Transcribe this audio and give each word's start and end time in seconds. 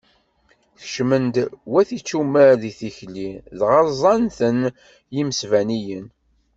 Kecmen-d 0.79 1.35
wat 1.71 1.89
icumar 1.97 2.51
deg 2.61 2.73
tikli, 2.79 3.29
dɣa 3.59 3.81
ẓẓɛen-ten 3.89 4.59
yimesbaniyen. 5.15 6.05